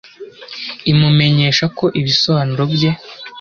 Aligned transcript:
imumenyesha 0.91 1.65
ko 1.77 1.85
ibisobanuro 1.99 2.63
bye 2.73 2.89